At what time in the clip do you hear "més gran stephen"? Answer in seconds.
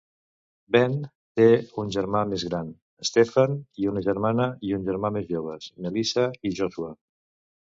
2.31-3.53